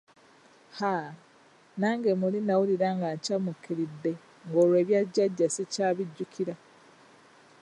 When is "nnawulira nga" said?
2.41-3.09